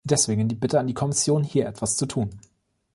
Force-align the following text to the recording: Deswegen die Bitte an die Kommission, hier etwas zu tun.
Deswegen 0.03 0.47
die 0.47 0.55
Bitte 0.55 0.79
an 0.79 0.87
die 0.87 0.95
Kommission, 0.95 1.43
hier 1.43 1.67
etwas 1.67 1.95
zu 1.95 2.07
tun. 2.07 2.31